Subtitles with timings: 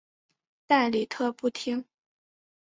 [0.65, 1.85] 但李特不听。